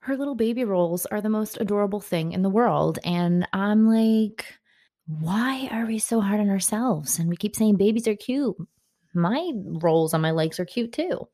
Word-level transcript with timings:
her 0.00 0.16
little 0.16 0.34
baby 0.34 0.64
rolls 0.64 1.06
are 1.06 1.20
the 1.20 1.28
most 1.28 1.58
adorable 1.60 2.00
thing 2.00 2.32
in 2.32 2.42
the 2.42 2.48
world. 2.48 2.98
And 3.04 3.46
I'm 3.52 3.86
like, 3.86 4.46
why 5.06 5.68
are 5.70 5.86
we 5.86 5.98
so 5.98 6.20
hard 6.20 6.40
on 6.40 6.48
ourselves? 6.48 7.18
And 7.18 7.28
we 7.28 7.36
keep 7.36 7.54
saying 7.54 7.76
babies 7.76 8.08
are 8.08 8.16
cute. 8.16 8.56
My 9.14 9.52
rolls 9.54 10.14
on 10.14 10.20
my 10.20 10.30
legs 10.30 10.58
are 10.60 10.64
cute 10.64 10.92
too. 10.92 11.28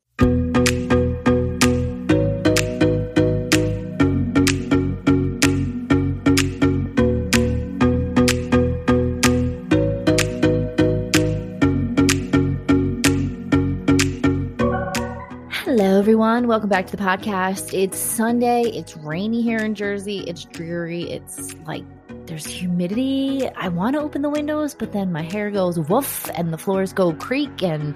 Welcome 16.57 16.71
back 16.71 16.87
to 16.87 16.97
the 16.97 17.03
podcast. 17.03 17.71
It's 17.71 17.99
Sunday. 17.99 18.63
It's 18.63 18.97
rainy 18.97 19.43
here 19.43 19.59
in 19.59 19.75
Jersey. 19.75 20.21
It's 20.21 20.43
dreary. 20.43 21.03
It's 21.03 21.53
like 21.67 21.83
there's 22.25 22.47
humidity. 22.47 23.47
I 23.49 23.67
want 23.67 23.95
to 23.95 24.01
open 24.01 24.23
the 24.23 24.29
windows, 24.31 24.73
but 24.73 24.91
then 24.91 25.11
my 25.11 25.21
hair 25.21 25.51
goes 25.51 25.77
woof 25.79 26.27
and 26.33 26.51
the 26.51 26.57
floors 26.57 26.93
go 26.93 27.13
creak 27.13 27.61
and 27.61 27.93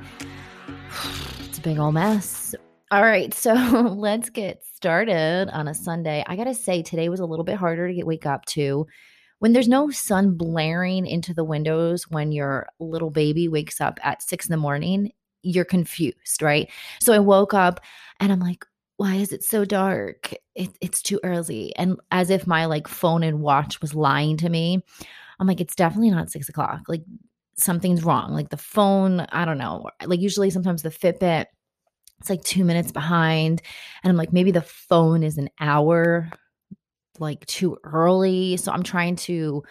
it's 1.39 1.58
a 1.58 1.62
big 1.62 1.80
old 1.80 1.95
mess. 1.95 2.53
All 2.91 3.02
right, 3.02 3.34
so 3.34 3.53
let's 3.98 4.30
get 4.30 4.64
started 4.75 5.50
on 5.52 5.67
a 5.67 5.73
Sunday. 5.73 6.23
I 6.28 6.36
got 6.36 6.44
to 6.44 6.53
say, 6.53 6.84
today 6.84 7.09
was 7.09 7.20
a 7.20 7.25
little 7.25 7.45
bit 7.45 7.55
harder 7.55 7.88
to 7.88 7.94
get 7.95 8.05
wake 8.05 8.28
up 8.28 8.45
to. 8.45 8.86
When 9.39 9.53
there's 9.53 9.67
no 9.67 9.89
sun 9.89 10.38
blaring 10.38 11.08
into 11.08 11.34
the 11.34 11.44
windows 11.44 12.03
when 12.12 12.31
your 12.31 12.67
little 12.80 13.09
baby 13.09 13.48
wakes 13.48 13.81
up 13.81 14.00
at 14.03 14.22
six 14.22 14.45
in 14.45 14.52
the 14.52 14.58
morning, 14.58 15.14
you're 15.44 15.66
confused, 15.66 16.41
right? 16.41 16.70
So 17.00 17.13
I 17.13 17.20
woke 17.20 17.54
up 17.54 17.80
and 18.20 18.31
I'm 18.31 18.40
like, 18.40 18.66
why 18.98 19.16
is 19.16 19.31
it 19.31 19.44
so 19.44 19.66
dark? 19.66 20.31
It, 20.54 20.70
it's 20.80 21.02
too 21.02 21.20
early. 21.23 21.76
And 21.76 22.00
as 22.12 22.30
if 22.30 22.45
my 22.45 22.66
like 22.66 22.88
phone 22.88 23.23
and 23.23 23.41
watch 23.41 23.81
was 23.81 23.95
lying 23.95 24.38
to 24.38 24.50
me, 24.50 24.84
I'm 25.39 25.47
like, 25.47 25.59
it's 25.59 25.75
definitely 25.75 26.12
not 26.12 26.30
six 26.30 26.50
o'clock. 26.50 26.81
Like 26.88 27.03
something's 27.58 28.03
wrong. 28.03 28.34
Like 28.34 28.50
the 28.50 28.58
phone, 28.58 29.22
I 29.31 29.45
don't 29.45 29.58
know. 29.58 29.89
Like 30.06 30.19
usually 30.19 30.52
sometimes 30.52 30.84
the 30.84 30.89
Fitbit, 30.89 31.45
it's 32.19 32.30
like 32.30 32.44
two 32.44 32.64
minutes 32.64 32.92
behind. 32.92 33.64
And 34.03 34.12
I'm 34.12 34.17
like, 34.17 34.34
maybe 34.34 34.52
the 34.52 34.62
phone 34.62 35.23
is 35.23 35.39
an 35.39 35.50
hour 35.59 36.30
like 37.19 37.45
too 37.47 37.78
early. 37.84 38.58
So 38.58 38.72
I'm 38.72 38.84
trying 38.84 39.16
to 39.17 39.64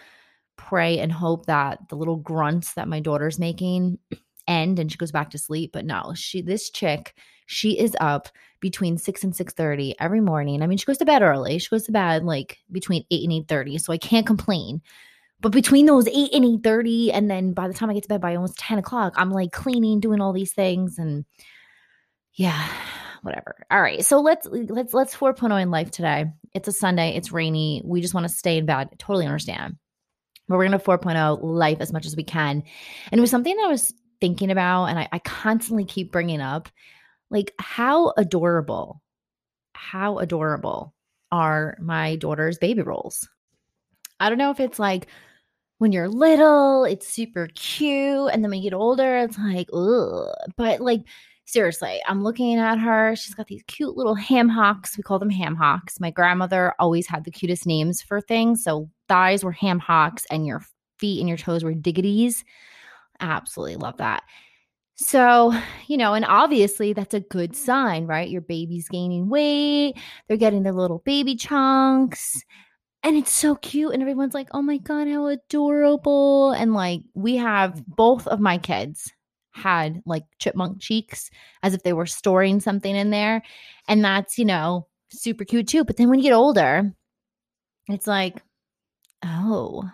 pray 0.57 0.99
and 0.99 1.11
hope 1.11 1.45
that 1.45 1.79
the 1.89 1.95
little 1.95 2.17
grunts 2.17 2.73
that 2.73 2.87
my 2.87 2.99
daughter's 2.99 3.39
making 3.39 3.97
end 4.51 4.79
and 4.79 4.91
she 4.91 4.97
goes 4.97 5.11
back 5.11 5.29
to 5.31 5.37
sleep. 5.37 5.71
But 5.73 5.85
no, 5.85 6.13
she 6.15 6.41
this 6.41 6.69
chick, 6.69 7.15
she 7.45 7.79
is 7.79 7.95
up 7.99 8.29
between 8.59 8.97
6 8.97 9.23
and 9.23 9.33
6:30 9.33 9.95
every 9.99 10.21
morning. 10.21 10.61
I 10.61 10.67
mean, 10.67 10.77
she 10.77 10.85
goes 10.85 10.99
to 10.99 11.05
bed 11.05 11.21
early. 11.21 11.57
She 11.59 11.69
goes 11.69 11.83
to 11.83 11.91
bed 11.91 12.23
like 12.23 12.59
between 12.71 13.05
8 13.11 13.23
and 13.23 13.47
8:30, 13.47 13.79
so 13.79 13.93
I 13.93 13.97
can't 13.97 14.27
complain. 14.27 14.81
But 15.41 15.51
between 15.51 15.87
those 15.87 16.07
8 16.07 16.33
and 16.33 16.45
8:30, 16.45 17.11
and 17.11 17.29
then 17.29 17.53
by 17.53 17.67
the 17.67 17.73
time 17.73 17.89
I 17.89 17.93
get 17.93 18.03
to 18.03 18.09
bed 18.09 18.21
by 18.21 18.35
almost 18.35 18.59
10 18.59 18.77
o'clock, 18.77 19.13
I'm 19.17 19.31
like 19.31 19.51
cleaning, 19.51 19.99
doing 19.99 20.21
all 20.21 20.33
these 20.33 20.53
things, 20.53 20.99
and 20.99 21.25
yeah, 22.33 22.67
whatever. 23.23 23.65
All 23.71 23.81
right. 23.81 24.05
So 24.05 24.21
let's 24.21 24.47
let's 24.51 24.93
let's 24.93 25.15
4.0 25.15 25.61
in 25.61 25.71
life 25.71 25.91
today. 25.91 26.25
It's 26.53 26.67
a 26.67 26.71
Sunday, 26.71 27.15
it's 27.15 27.31
rainy. 27.31 27.81
We 27.83 28.01
just 28.01 28.13
want 28.13 28.25
to 28.25 28.33
stay 28.33 28.57
in 28.57 28.65
bed. 28.65 28.89
Totally 28.99 29.25
understand. 29.25 29.77
But 30.47 30.57
we're 30.57 30.65
gonna 30.65 30.79
4.0 30.79 31.39
life 31.41 31.77
as 31.79 31.93
much 31.93 32.05
as 32.05 32.15
we 32.15 32.23
can. 32.23 32.63
And 33.11 33.17
it 33.17 33.21
was 33.21 33.31
something 33.31 33.55
that 33.55 33.65
I 33.65 33.71
was 33.71 33.93
thinking 34.21 34.51
about 34.51 34.85
and 34.85 34.99
I, 34.99 35.09
I 35.11 35.19
constantly 35.19 35.83
keep 35.83 36.11
bringing 36.11 36.39
up 36.39 36.69
like 37.29 37.53
how 37.59 38.13
adorable 38.17 39.01
how 39.73 40.19
adorable 40.19 40.93
are 41.31 41.77
my 41.81 42.15
daughter's 42.17 42.57
baby 42.57 42.83
rolls 42.83 43.27
i 44.19 44.29
don't 44.29 44.37
know 44.37 44.51
if 44.51 44.59
it's 44.59 44.79
like 44.79 45.07
when 45.79 45.91
you're 45.91 46.07
little 46.07 46.85
it's 46.85 47.07
super 47.07 47.49
cute 47.55 48.29
and 48.31 48.43
then 48.43 48.51
when 48.51 48.61
you 48.61 48.69
get 48.69 48.75
older 48.75 49.17
it's 49.17 49.37
like 49.39 49.67
ugh. 49.73 50.27
but 50.55 50.79
like 50.79 51.01
seriously 51.45 51.99
i'm 52.07 52.23
looking 52.23 52.59
at 52.59 52.77
her 52.77 53.15
she's 53.15 53.33
got 53.33 53.47
these 53.47 53.63
cute 53.65 53.97
little 53.97 54.15
ham 54.15 54.47
hocks 54.47 54.95
we 54.95 55.03
call 55.03 55.17
them 55.17 55.29
ham 55.29 55.55
hocks 55.55 55.99
my 55.99 56.11
grandmother 56.11 56.75
always 56.77 57.07
had 57.07 57.23
the 57.23 57.31
cutest 57.31 57.65
names 57.65 58.01
for 58.01 58.21
things 58.21 58.63
so 58.63 58.87
thighs 59.09 59.43
were 59.43 59.51
ham 59.51 59.79
hocks 59.79 60.25
and 60.29 60.45
your 60.45 60.61
feet 60.99 61.19
and 61.19 61.27
your 61.27 61.37
toes 61.37 61.63
were 61.63 61.73
diggities 61.73 62.45
absolutely 63.21 63.77
love 63.77 63.97
that. 63.97 64.23
So, 64.95 65.53
you 65.87 65.97
know, 65.97 66.13
and 66.13 66.25
obviously 66.25 66.93
that's 66.93 67.13
a 67.13 67.21
good 67.21 67.55
sign, 67.55 68.05
right? 68.05 68.29
Your 68.29 68.41
baby's 68.41 68.87
gaining 68.87 69.29
weight, 69.29 69.95
they're 70.27 70.37
getting 70.37 70.63
their 70.63 70.73
little 70.73 70.99
baby 70.99 71.35
chunks, 71.35 72.43
and 73.03 73.17
it's 73.17 73.31
so 73.33 73.55
cute. 73.55 73.93
And 73.93 74.01
everyone's 74.01 74.33
like, 74.33 74.49
oh 74.51 74.61
my 74.61 74.77
God, 74.77 75.07
how 75.07 75.27
adorable. 75.27 76.51
And 76.51 76.73
like, 76.73 77.01
we 77.15 77.35
have 77.37 77.73
mm. 77.75 77.83
both 77.87 78.27
of 78.27 78.39
my 78.39 78.57
kids 78.57 79.11
had 79.53 80.01
like 80.05 80.23
chipmunk 80.39 80.79
cheeks 80.79 81.29
as 81.63 81.73
if 81.73 81.83
they 81.83 81.93
were 81.93 82.05
storing 82.05 82.59
something 82.59 82.95
in 82.95 83.09
there. 83.09 83.41
And 83.87 84.03
that's, 84.03 84.37
you 84.37 84.45
know, 84.45 84.87
super 85.09 85.43
cute 85.45 85.67
too. 85.67 85.83
But 85.83 85.97
then 85.97 86.09
when 86.09 86.19
you 86.19 86.23
get 86.23 86.33
older, 86.33 86.93
it's 87.87 88.07
like, 88.07 88.41
oh, 89.25 89.89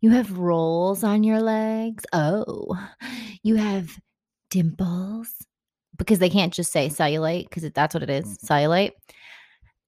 you 0.00 0.10
have 0.10 0.38
rolls 0.38 1.02
on 1.02 1.24
your 1.24 1.40
legs. 1.40 2.04
Oh, 2.12 2.76
you 3.42 3.56
have 3.56 3.98
dimples 4.50 5.32
because 5.98 6.18
they 6.18 6.30
can't 6.30 6.52
just 6.52 6.72
say 6.72 6.88
cellulite 6.88 7.48
because 7.48 7.70
that's 7.72 7.94
what 7.94 8.02
it 8.02 8.10
is 8.10 8.24
mm-hmm. 8.24 8.46
cellulite. 8.46 8.92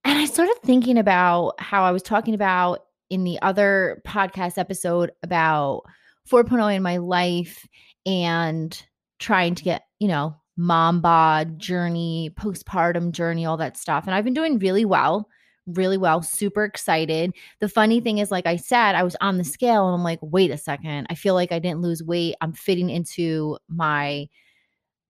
And 0.04 0.18
I 0.18 0.24
started 0.26 0.56
thinking 0.64 0.98
about 0.98 1.60
how 1.60 1.84
I 1.84 1.90
was 1.90 2.02
talking 2.02 2.34
about 2.34 2.84
in 3.10 3.24
the 3.24 3.40
other 3.42 4.02
podcast 4.06 4.58
episode 4.58 5.12
about 5.22 5.82
4.0 6.30 6.74
in 6.74 6.82
my 6.82 6.98
life 6.98 7.66
and 8.06 8.80
trying 9.18 9.54
to 9.56 9.64
get, 9.64 9.82
you 9.98 10.08
know, 10.08 10.36
mom 10.56 11.00
bod 11.00 11.58
journey, 11.58 12.30
postpartum 12.38 13.12
journey, 13.12 13.44
all 13.46 13.56
that 13.56 13.76
stuff. 13.76 14.06
And 14.06 14.14
I've 14.14 14.24
been 14.24 14.34
doing 14.34 14.58
really 14.58 14.84
well 14.84 15.28
really 15.68 15.98
well, 15.98 16.22
super 16.22 16.64
excited. 16.64 17.34
The 17.60 17.68
funny 17.68 18.00
thing 18.00 18.18
is, 18.18 18.30
like 18.30 18.46
I 18.46 18.56
said, 18.56 18.94
I 18.94 19.02
was 19.02 19.16
on 19.20 19.38
the 19.38 19.44
scale 19.44 19.86
and 19.86 19.94
I'm 19.94 20.02
like, 20.02 20.18
wait 20.22 20.50
a 20.50 20.58
second, 20.58 21.06
I 21.10 21.14
feel 21.14 21.34
like 21.34 21.52
I 21.52 21.58
didn't 21.58 21.82
lose 21.82 22.02
weight. 22.02 22.36
I'm 22.40 22.52
fitting 22.52 22.90
into 22.90 23.58
my 23.68 24.28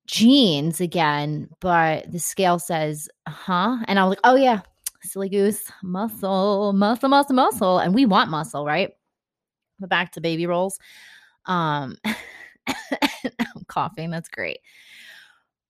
jeans 0.06 0.80
again, 0.80 1.48
but 1.60 2.10
the 2.10 2.19
scale 2.19 2.58
says, 2.58 3.08
huh? 3.28 3.78
And 3.86 3.98
I 3.98 4.04
was 4.04 4.10
like, 4.10 4.20
oh 4.24 4.36
yeah, 4.36 4.60
silly 5.02 5.28
goose, 5.28 5.70
muscle, 5.82 6.72
muscle, 6.72 7.08
muscle, 7.08 7.36
muscle. 7.36 7.78
And 7.78 7.94
we 7.94 8.06
want 8.06 8.30
muscle, 8.30 8.64
right? 8.64 8.90
But 9.78 9.90
back 9.90 10.12
to 10.12 10.20
baby 10.20 10.46
rolls. 10.46 10.78
Um, 11.46 11.96
I'm 12.66 13.64
coughing. 13.69 14.10
That's 14.10 14.28
great. 14.28 14.58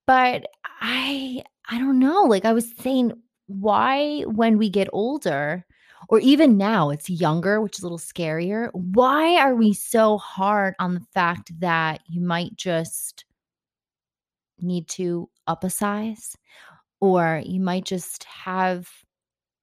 But 0.07 0.47
I, 0.81 1.43
I 1.69 1.79
don't 1.79 1.99
know. 1.99 2.23
Like 2.23 2.45
I 2.45 2.53
was 2.53 2.73
saying, 2.79 3.13
why, 3.49 4.21
when 4.23 4.57
we 4.57 4.71
get 4.71 4.89
older, 4.93 5.65
or 6.09 6.21
even 6.21 6.57
now 6.57 6.91
it's 6.91 7.11
younger, 7.11 7.61
which 7.61 7.79
is 7.79 7.83
a 7.83 7.87
little 7.87 7.99
scarier, 7.99 8.71
why 8.73 9.37
are 9.37 9.55
we 9.55 9.73
so 9.73 10.17
hard 10.19 10.75
on 10.79 10.95
the 10.95 11.05
fact 11.13 11.51
that 11.59 12.01
you 12.07 12.21
might 12.21 12.57
just 12.57 13.25
need 14.61 14.87
to 14.89 15.29
up 15.47 15.65
a 15.65 15.71
size, 15.71 16.37
or 17.01 17.43
you 17.45 17.61
might 17.61 17.85
just 17.85 18.25
have 18.25 18.89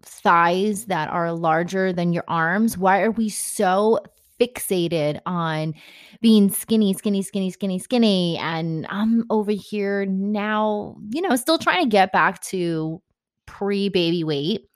thighs 0.01 0.85
that 0.85 1.09
are 1.09 1.31
larger 1.31 1.93
than 1.93 2.11
your 2.11 2.25
arms? 2.27 2.77
Why 2.77 3.01
are 3.01 3.11
we 3.11 3.29
so 3.29 3.99
fixated 4.39 5.21
on 5.25 5.73
being 6.21 6.49
skinny, 6.49 6.93
skinny, 6.93 7.21
skinny, 7.21 7.51
skinny, 7.51 7.79
skinny? 7.79 8.37
And 8.37 8.85
I'm 8.89 9.25
over 9.29 9.51
here 9.51 10.05
now, 10.05 10.97
you 11.11 11.21
know, 11.21 11.35
still 11.35 11.57
trying 11.57 11.83
to 11.83 11.89
get 11.89 12.11
back 12.11 12.41
to 12.43 13.01
pre 13.45 13.89
baby 13.89 14.23
weight 14.23 14.67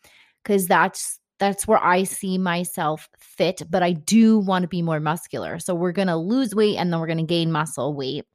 because 0.43 0.67
that's 0.67 1.19
that's 1.39 1.67
where 1.67 1.81
I 1.81 2.03
see 2.03 2.37
myself 2.37 3.09
fit, 3.17 3.61
but 3.69 3.81
I 3.81 3.93
do 3.93 4.39
want 4.39 4.63
to 4.63 4.67
be 4.67 4.81
more 4.81 4.99
muscular. 4.99 5.57
So 5.57 5.73
we're 5.73 5.93
going 5.93 6.09
to 6.09 6.17
lose 6.17 6.53
weight 6.53 6.75
and 6.75 6.91
then 6.91 6.99
we're 6.99 7.07
going 7.07 7.17
to 7.17 7.23
gain 7.23 7.51
muscle 7.51 7.95
weight. 7.95 8.25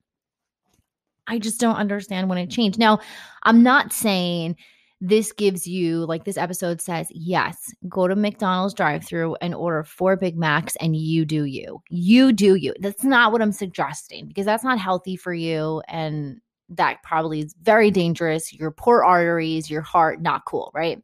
I 1.26 1.38
just 1.38 1.60
don't 1.60 1.76
understand 1.76 2.28
when 2.28 2.38
it 2.38 2.50
changed. 2.50 2.78
Now, 2.78 2.98
I'm 3.42 3.62
not 3.62 3.92
saying 3.92 4.56
this 5.00 5.32
gives 5.32 5.66
you 5.66 6.06
like 6.06 6.24
this 6.24 6.38
episode 6.38 6.80
says, 6.80 7.08
yes, 7.10 7.56
go 7.88 8.08
to 8.08 8.16
McDonald's 8.16 8.74
drive-through 8.74 9.36
and 9.42 9.54
order 9.54 9.84
four 9.84 10.16
Big 10.16 10.36
Macs 10.36 10.76
and 10.76 10.96
you 10.96 11.26
do 11.26 11.44
you. 11.44 11.82
You 11.90 12.32
do 12.32 12.54
you. 12.54 12.74
That's 12.80 13.04
not 13.04 13.32
what 13.32 13.42
I'm 13.42 13.52
suggesting 13.52 14.26
because 14.26 14.46
that's 14.46 14.64
not 14.64 14.78
healthy 14.78 15.16
for 15.16 15.34
you 15.34 15.82
and 15.88 16.40
that 16.70 17.02
probably 17.02 17.40
is 17.40 17.54
very 17.62 17.90
dangerous. 17.90 18.52
Your 18.52 18.70
poor 18.70 19.02
arteries, 19.02 19.70
your 19.70 19.82
heart, 19.82 20.20
not 20.20 20.44
cool, 20.46 20.70
right? 20.74 21.02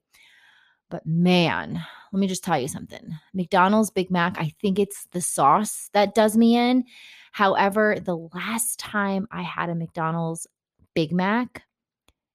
But 0.90 1.06
man, 1.06 1.82
let 2.12 2.20
me 2.20 2.26
just 2.26 2.42
tell 2.42 2.58
you 2.58 2.68
something. 2.68 3.16
McDonald's 3.32 3.90
Big 3.90 4.10
Mac, 4.10 4.36
I 4.38 4.52
think 4.60 4.78
it's 4.78 5.06
the 5.12 5.20
sauce 5.20 5.90
that 5.92 6.14
does 6.14 6.36
me 6.36 6.56
in. 6.56 6.84
However, 7.32 7.96
the 8.00 8.16
last 8.34 8.78
time 8.78 9.28
I 9.30 9.42
had 9.42 9.70
a 9.70 9.74
McDonald's 9.74 10.46
Big 10.94 11.12
Mac, 11.12 11.62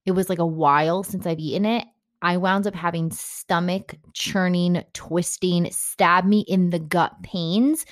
it 0.05 0.11
was 0.11 0.29
like 0.29 0.39
a 0.39 0.45
while 0.45 1.03
since 1.03 1.25
I've 1.25 1.39
eaten 1.39 1.65
it. 1.65 1.85
I 2.21 2.37
wound 2.37 2.65
up 2.65 2.75
having 2.75 3.11
stomach 3.11 3.95
churning, 4.13 4.83
twisting, 4.93 5.69
stab 5.71 6.25
me 6.25 6.45
in 6.47 6.69
the 6.69 6.79
gut 6.79 7.11
pains 7.23 7.85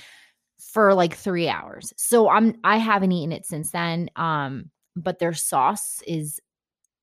for 0.58 0.94
like 0.94 1.14
3 1.14 1.48
hours. 1.48 1.92
So 1.96 2.28
I'm 2.28 2.56
I 2.64 2.78
haven't 2.78 3.12
eaten 3.12 3.32
it 3.32 3.44
since 3.44 3.70
then. 3.70 4.08
Um 4.16 4.70
but 4.96 5.18
their 5.18 5.32
sauce 5.32 6.02
is 6.06 6.40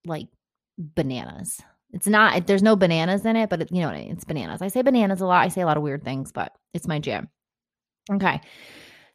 like 0.06 0.28
bananas. 0.78 1.62
It's 1.94 2.08
not 2.08 2.48
there's 2.48 2.64
no 2.64 2.76
bananas 2.76 3.26
in 3.26 3.36
it, 3.36 3.50
but 3.50 3.62
it, 3.62 3.72
you 3.72 3.82
know 3.82 3.88
what 3.88 3.96
I 3.96 4.02
mean? 4.02 4.12
It's 4.14 4.24
bananas. 4.24 4.62
I 4.62 4.70
say 4.70 4.82
bananas 4.82 5.22
a 5.22 5.26
lot. 5.26 5.44
I 5.44 5.50
say 5.50 5.62
a 5.62 5.66
lot 5.66 5.78
of 5.78 5.84
weird 5.84 6.04
things, 6.04 6.32
but 6.32 6.56
it's 6.74 6.88
my 6.88 7.00
jam. 7.00 7.30
Okay. 8.12 8.42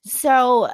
So 0.05 0.70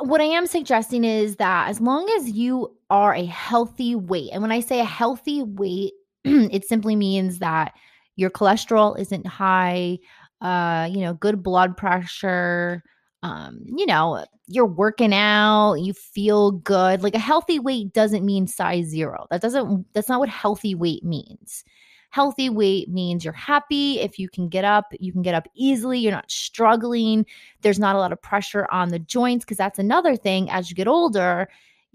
what 0.00 0.20
I 0.20 0.24
am 0.24 0.46
suggesting 0.46 1.04
is 1.04 1.36
that 1.36 1.68
as 1.68 1.80
long 1.80 2.08
as 2.18 2.30
you 2.30 2.76
are 2.90 3.14
a 3.14 3.24
healthy 3.24 3.94
weight, 3.94 4.30
and 4.32 4.42
when 4.42 4.52
I 4.52 4.60
say 4.60 4.80
a 4.80 4.84
healthy 4.84 5.42
weight, 5.42 5.92
it 6.24 6.64
simply 6.64 6.96
means 6.96 7.38
that 7.40 7.74
your 8.16 8.30
cholesterol 8.30 8.98
isn't 8.98 9.26
high, 9.26 9.98
uh, 10.40 10.88
you 10.90 11.00
know, 11.00 11.14
good 11.14 11.42
blood 11.42 11.76
pressure, 11.76 12.82
um, 13.22 13.60
you 13.64 13.86
know, 13.86 14.24
you're 14.46 14.66
working 14.66 15.12
out, 15.12 15.74
you 15.74 15.92
feel 15.92 16.52
good. 16.52 17.02
Like 17.02 17.14
a 17.14 17.18
healthy 17.18 17.58
weight 17.58 17.92
doesn't 17.92 18.24
mean 18.24 18.46
size 18.46 18.86
zero. 18.86 19.26
That 19.30 19.42
doesn't, 19.42 19.86
that's 19.92 20.08
not 20.08 20.20
what 20.20 20.28
healthy 20.28 20.74
weight 20.74 21.04
means. 21.04 21.64
Healthy 22.10 22.48
weight 22.48 22.88
means 22.88 23.24
you're 23.24 23.34
happy. 23.34 24.00
If 24.00 24.18
you 24.18 24.30
can 24.30 24.48
get 24.48 24.64
up, 24.64 24.86
you 24.98 25.12
can 25.12 25.20
get 25.20 25.34
up 25.34 25.46
easily. 25.54 25.98
You're 25.98 26.12
not 26.12 26.30
struggling. 26.30 27.26
There's 27.60 27.78
not 27.78 27.96
a 27.96 27.98
lot 27.98 28.12
of 28.12 28.22
pressure 28.22 28.66
on 28.70 28.88
the 28.88 28.98
joints 28.98 29.44
because 29.44 29.58
that's 29.58 29.78
another 29.78 30.16
thing. 30.16 30.48
As 30.48 30.70
you 30.70 30.76
get 30.76 30.88
older, 30.88 31.48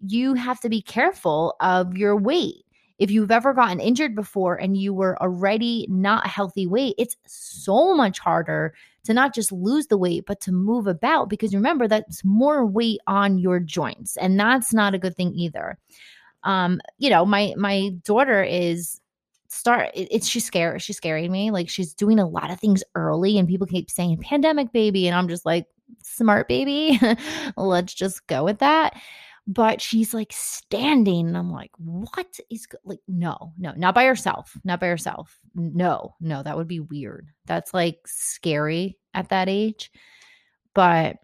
you 0.05 0.35
have 0.35 0.59
to 0.59 0.69
be 0.69 0.81
careful 0.81 1.55
of 1.61 1.97
your 1.97 2.15
weight. 2.15 2.65
If 2.99 3.09
you've 3.09 3.31
ever 3.31 3.53
gotten 3.53 3.79
injured 3.79 4.13
before 4.13 4.55
and 4.55 4.77
you 4.77 4.93
were 4.93 5.19
already 5.21 5.87
not 5.89 6.25
a 6.25 6.29
healthy 6.29 6.67
weight, 6.67 6.93
it's 6.99 7.17
so 7.25 7.95
much 7.95 8.19
harder 8.19 8.75
to 9.03 9.13
not 9.13 9.33
just 9.33 9.51
lose 9.51 9.87
the 9.87 9.97
weight, 9.97 10.25
but 10.25 10.39
to 10.41 10.51
move 10.51 10.87
about 10.87 11.29
because 11.29 11.53
remember 11.53 11.87
that's 11.87 12.23
more 12.23 12.65
weight 12.65 12.99
on 13.07 13.37
your 13.37 13.59
joints. 13.59 14.17
And 14.17 14.39
that's 14.39 14.73
not 14.73 14.93
a 14.93 14.99
good 14.99 15.15
thing 15.15 15.33
either. 15.33 15.77
Um, 16.43 16.81
you 16.97 17.09
know, 17.09 17.25
my 17.25 17.53
my 17.57 17.89
daughter 18.03 18.43
is 18.43 18.99
start 19.53 19.91
it, 19.93 20.07
it's 20.09 20.27
she's 20.27 20.43
scary 20.43 20.79
she's 20.79 20.97
scaring 20.97 21.31
me 21.31 21.51
like 21.51 21.69
she's 21.69 21.93
doing 21.93 22.17
a 22.17 22.27
lot 22.27 22.49
of 22.49 22.59
things 22.59 22.83
early 22.95 23.37
and 23.37 23.47
people 23.47 23.67
keep 23.67 23.89
saying 23.89 24.17
pandemic 24.17 24.71
baby 24.71 25.07
and 25.07 25.15
i'm 25.15 25.27
just 25.27 25.45
like 25.45 25.67
smart 26.01 26.47
baby 26.47 26.99
let's 27.55 27.93
just 27.93 28.25
go 28.25 28.43
with 28.43 28.57
that 28.57 28.99
but 29.45 29.81
she's 29.81 30.13
like 30.13 30.31
standing 30.31 31.27
and 31.27 31.37
i'm 31.37 31.51
like 31.51 31.71
what 31.77 32.39
is 32.49 32.65
go-? 32.65 32.77
like 32.85 32.99
no 33.07 33.53
no 33.57 33.73
not 33.75 33.93
by 33.93 34.05
herself 34.05 34.57
not 34.63 34.79
by 34.79 34.87
herself 34.87 35.39
no 35.55 36.15
no 36.21 36.41
that 36.43 36.55
would 36.55 36.67
be 36.67 36.79
weird 36.79 37.27
that's 37.45 37.73
like 37.73 37.99
scary 38.05 38.97
at 39.13 39.29
that 39.29 39.49
age 39.49 39.91
but 40.73 41.17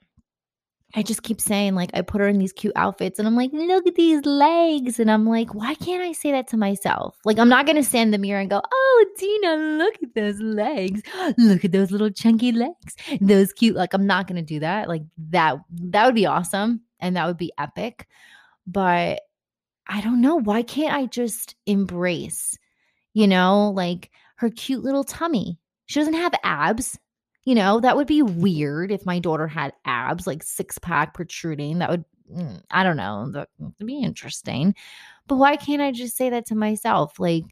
I 0.95 1.03
just 1.03 1.21
keep 1.21 1.39
saying, 1.39 1.75
like, 1.75 1.91
I 1.93 2.01
put 2.01 2.19
her 2.19 2.27
in 2.27 2.39
these 2.39 2.51
cute 2.51 2.73
outfits 2.75 3.19
and 3.19 3.27
I'm 3.27 3.35
like, 3.35 3.51
look 3.53 3.85
at 3.85 3.93
these 3.93 4.25
legs. 4.25 4.99
And 4.99 5.11
I'm 5.11 5.27
like, 5.27 5.53
why 5.53 5.75
can't 5.75 6.01
I 6.01 6.13
say 6.13 6.31
that 6.31 6.47
to 6.47 6.57
myself? 6.57 7.15
Like, 7.25 7.37
I'm 7.37 7.49
not 7.49 7.67
going 7.67 7.75
to 7.75 7.83
stand 7.83 8.07
in 8.07 8.11
the 8.11 8.17
mirror 8.17 8.39
and 8.39 8.49
go, 8.49 8.61
oh, 8.71 9.05
Tina, 9.15 9.55
look 9.77 9.93
at 10.01 10.15
those 10.15 10.39
legs. 10.39 11.03
Look 11.37 11.63
at 11.63 11.71
those 11.71 11.91
little 11.91 12.09
chunky 12.09 12.51
legs. 12.51 12.95
Those 13.21 13.53
cute. 13.53 13.75
Like, 13.75 13.93
I'm 13.93 14.07
not 14.07 14.27
going 14.27 14.37
to 14.37 14.41
do 14.41 14.59
that. 14.61 14.87
Like, 14.87 15.03
that, 15.29 15.57
that 15.69 16.05
would 16.05 16.15
be 16.15 16.25
awesome. 16.25 16.81
And 16.99 17.15
that 17.15 17.27
would 17.27 17.37
be 17.37 17.53
epic. 17.57 18.07
But 18.67 19.21
I 19.87 20.01
don't 20.01 20.21
know. 20.21 20.35
Why 20.35 20.61
can't 20.61 20.93
I 20.93 21.07
just 21.07 21.55
embrace, 21.65 22.57
you 23.13 23.27
know, 23.27 23.71
like 23.71 24.11
her 24.35 24.49
cute 24.49 24.83
little 24.83 25.03
tummy? 25.03 25.59
She 25.87 25.99
doesn't 25.99 26.13
have 26.13 26.33
abs. 26.43 26.99
You 27.43 27.55
know, 27.55 27.79
that 27.79 27.95
would 27.95 28.05
be 28.05 28.21
weird 28.21 28.91
if 28.91 29.05
my 29.05 29.17
daughter 29.17 29.47
had 29.47 29.73
abs, 29.85 30.27
like 30.27 30.43
six 30.43 30.77
pack 30.77 31.15
protruding. 31.15 31.79
That 31.79 31.89
would, 31.89 32.05
mm, 32.31 32.61
I 32.69 32.83
don't 32.83 32.97
know, 32.97 33.31
that 33.31 33.49
would 33.57 33.87
be 33.87 34.03
interesting. 34.03 34.75
But 35.27 35.37
why 35.37 35.55
can't 35.55 35.81
I 35.81 35.91
just 35.91 36.15
say 36.15 36.29
that 36.29 36.45
to 36.47 36.55
myself? 36.55 37.19
Like, 37.19 37.45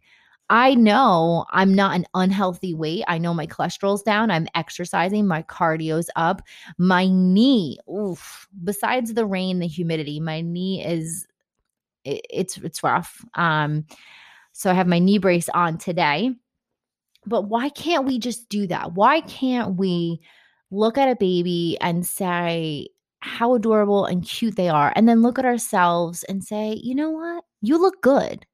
I 0.50 0.76
know 0.76 1.46
I'm 1.52 1.74
not 1.74 1.96
an 1.96 2.06
unhealthy 2.14 2.74
weight. 2.74 3.04
I 3.08 3.18
know 3.18 3.34
my 3.34 3.48
cholesterol's 3.48 4.04
down. 4.04 4.32
I'm 4.32 4.48
exercising. 4.56 5.28
My 5.28 5.44
cardio's 5.44 6.10
up. 6.16 6.42
My 6.78 7.08
knee, 7.08 7.78
oof, 7.90 8.48
besides 8.64 9.14
the 9.14 9.26
rain, 9.26 9.60
the 9.60 9.68
humidity, 9.68 10.20
my 10.20 10.42
knee 10.42 10.86
is, 10.86 11.28
it, 12.06 12.22
it's, 12.30 12.58
it's 12.58 12.84
rough. 12.84 13.26
Um, 13.34 13.86
so 14.54 14.72
I 14.72 14.74
have 14.74 14.88
my 14.88 15.00
knee 15.00 15.18
brace 15.18 15.50
on 15.50 15.78
today 15.78 16.34
but 17.28 17.44
why 17.44 17.70
can't 17.70 18.06
we 18.06 18.18
just 18.18 18.48
do 18.50 18.66
that? 18.68 18.94
Why 18.94 19.22
can't 19.22 19.76
we 19.76 20.22
look 20.72 20.98
at 20.98 21.10
a 21.10 21.16
baby 21.16 21.78
and 21.82 22.06
say 22.06 22.88
how 23.20 23.56
adorable 23.56 24.06
and 24.06 24.24
cute 24.24 24.56
they 24.56 24.70
are, 24.70 24.94
and 24.96 25.08
then 25.10 25.22
look 25.22 25.38
at 25.38 25.46
ourselves 25.46 26.24
and 26.24 26.44
say, 26.44 26.80
you 26.82 26.96
know 26.96 27.10
what? 27.10 27.44
You 27.62 27.80
look 27.80 28.02
good. 28.02 28.46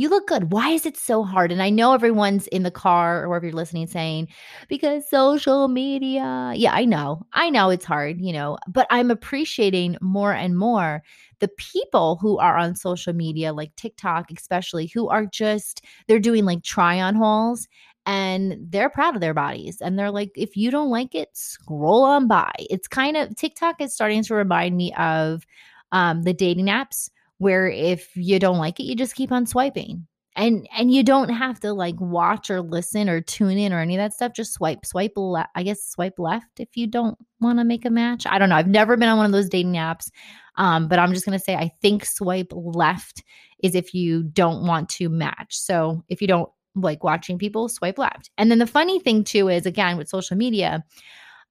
You 0.00 0.08
look 0.08 0.28
good. 0.28 0.52
Why 0.52 0.70
is 0.70 0.86
it 0.86 0.96
so 0.96 1.24
hard? 1.24 1.50
And 1.50 1.60
I 1.60 1.70
know 1.70 1.92
everyone's 1.92 2.46
in 2.48 2.62
the 2.62 2.70
car 2.70 3.24
or 3.24 3.28
wherever 3.28 3.46
you're 3.46 3.54
listening 3.54 3.88
saying, 3.88 4.28
because 4.68 5.08
social 5.10 5.66
media. 5.66 6.52
Yeah, 6.54 6.72
I 6.72 6.84
know. 6.84 7.26
I 7.32 7.50
know 7.50 7.68
it's 7.70 7.84
hard, 7.84 8.20
you 8.20 8.32
know, 8.32 8.58
but 8.68 8.86
I'm 8.90 9.10
appreciating 9.10 9.96
more 10.00 10.32
and 10.32 10.56
more 10.56 11.02
the 11.40 11.48
people 11.48 12.16
who 12.20 12.38
are 12.38 12.56
on 12.56 12.76
social 12.76 13.12
media, 13.12 13.52
like 13.52 13.74
TikTok, 13.74 14.30
especially, 14.30 14.86
who 14.86 15.08
are 15.08 15.26
just, 15.26 15.84
they're 16.06 16.20
doing 16.20 16.44
like 16.44 16.62
try 16.62 17.00
on 17.00 17.16
hauls 17.16 17.66
and 18.06 18.56
they're 18.70 18.90
proud 18.90 19.16
of 19.16 19.20
their 19.20 19.34
bodies 19.34 19.80
and 19.80 19.98
they're 19.98 20.10
like 20.10 20.30
if 20.34 20.56
you 20.56 20.70
don't 20.70 20.88
like 20.90 21.14
it 21.14 21.28
scroll 21.34 22.04
on 22.04 22.26
by 22.26 22.50
it's 22.70 22.88
kind 22.88 23.18
of 23.18 23.36
tiktok 23.36 23.78
is 23.82 23.92
starting 23.92 24.22
to 24.22 24.34
remind 24.34 24.76
me 24.76 24.94
of 24.94 25.44
um, 25.92 26.22
the 26.22 26.32
dating 26.32 26.66
apps 26.66 27.10
where 27.38 27.68
if 27.68 28.16
you 28.16 28.38
don't 28.38 28.58
like 28.58 28.78
it 28.78 28.84
you 28.84 28.94
just 28.94 29.14
keep 29.14 29.32
on 29.32 29.46
swiping. 29.46 30.06
And 30.36 30.68
and 30.76 30.92
you 30.92 31.02
don't 31.02 31.30
have 31.30 31.58
to 31.60 31.72
like 31.72 32.00
watch 32.00 32.48
or 32.48 32.60
listen 32.60 33.08
or 33.08 33.20
tune 33.20 33.58
in 33.58 33.72
or 33.72 33.80
any 33.80 33.96
of 33.96 33.98
that 33.98 34.12
stuff. 34.12 34.34
Just 34.34 34.52
swipe 34.52 34.86
swipe 34.86 35.14
left 35.16 35.50
i 35.56 35.64
guess 35.64 35.84
swipe 35.84 36.18
left 36.18 36.60
if 36.60 36.76
you 36.76 36.86
don't 36.86 37.18
want 37.40 37.58
to 37.58 37.64
make 37.64 37.84
a 37.84 37.90
match. 37.90 38.24
I 38.24 38.38
don't 38.38 38.48
know. 38.48 38.54
I've 38.54 38.68
never 38.68 38.96
been 38.96 39.08
on 39.08 39.16
one 39.16 39.26
of 39.26 39.32
those 39.32 39.48
dating 39.48 39.72
apps 39.72 40.10
um, 40.56 40.88
but 40.88 40.98
i'm 40.98 41.12
just 41.12 41.24
going 41.24 41.38
to 41.38 41.44
say 41.44 41.54
i 41.54 41.70
think 41.80 42.04
swipe 42.04 42.52
left 42.52 43.22
is 43.62 43.74
if 43.74 43.94
you 43.94 44.22
don't 44.22 44.66
want 44.66 44.88
to 44.88 45.08
match. 45.08 45.56
So 45.56 46.02
if 46.08 46.20
you 46.20 46.28
don't 46.28 46.50
like 46.74 47.02
watching 47.02 47.38
people 47.38 47.68
swipe 47.68 47.98
left. 47.98 48.30
And 48.38 48.50
then 48.50 48.58
the 48.58 48.66
funny 48.66 49.00
thing 49.00 49.24
too 49.24 49.48
is 49.48 49.66
again 49.66 49.96
with 49.96 50.08
social 50.08 50.36
media, 50.36 50.84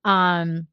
um, 0.06 0.68